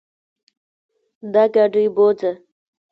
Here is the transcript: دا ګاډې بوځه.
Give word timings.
دا 1.33 1.43
ګاډې 1.53 1.85
بوځه. 1.95 2.31